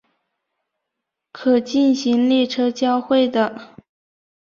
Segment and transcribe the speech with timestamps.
[1.31, 3.75] 可进行列车交会的。